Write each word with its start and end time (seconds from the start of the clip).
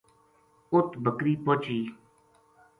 اُت 0.73 0.89
بکری 1.03 1.33
پوہچی 1.43 1.79